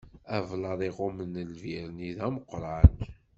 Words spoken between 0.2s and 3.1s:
Ablaḍ iɣummen lbir-nni, d ameqran.